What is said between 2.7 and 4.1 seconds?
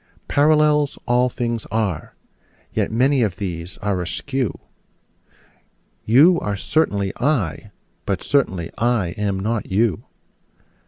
yet many of these are